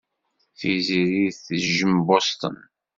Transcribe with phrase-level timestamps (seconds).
[0.57, 2.55] Tiziri tejjem Boston.